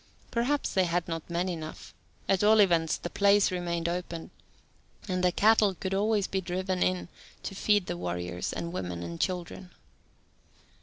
[0.31, 1.93] Perhaps they had not men enough;
[2.27, 4.31] at all events the place remained open,
[5.07, 7.07] and cattle could always be driven in
[7.43, 9.69] to feed the warriors and the women and children.